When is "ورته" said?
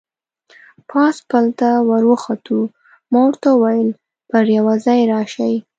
3.27-3.49